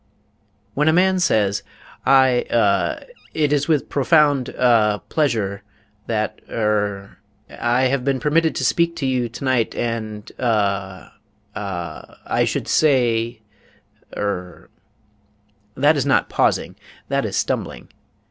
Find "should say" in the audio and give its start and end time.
12.45-13.41